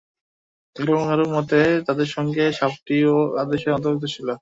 [0.75, 1.57] কারো কারো মতে,
[1.87, 4.27] তাদের সঙ্গে সাপটিও এ আদেশের অন্তর্ভুক্ত ছিল।